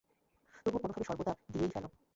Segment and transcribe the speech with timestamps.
[0.63, 1.87] তবুও, কোনোভাবে সর্বদা দিয়েই ফেলো।